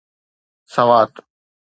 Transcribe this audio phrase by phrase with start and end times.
[0.73, 1.11] Swat